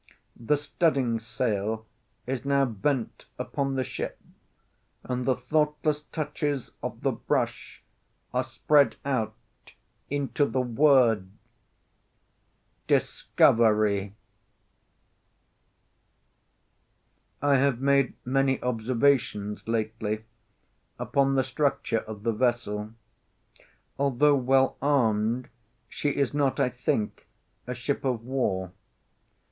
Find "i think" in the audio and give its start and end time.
26.59-27.27